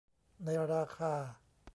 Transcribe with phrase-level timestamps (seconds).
[0.45, 1.13] ในราคา